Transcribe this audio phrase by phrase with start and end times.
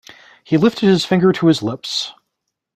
[0.43, 2.13] He lifted his finger to his lips.